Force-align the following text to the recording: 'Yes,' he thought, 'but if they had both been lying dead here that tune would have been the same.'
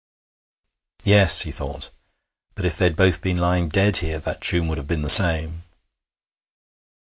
'Yes,' 1.03 1.41
he 1.41 1.51
thought, 1.51 1.91
'but 2.55 2.65
if 2.65 2.75
they 2.75 2.85
had 2.85 2.95
both 2.95 3.21
been 3.21 3.37
lying 3.37 3.67
dead 3.69 3.97
here 3.97 4.17
that 4.21 4.41
tune 4.41 4.67
would 4.67 4.79
have 4.79 4.87
been 4.87 5.03
the 5.03 5.11
same.' 5.11 5.61